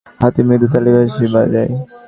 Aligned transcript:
হাতে 0.21 0.41
মৃদু 0.47 0.67
তালি 0.73 0.89
বাজায়। 1.33 1.71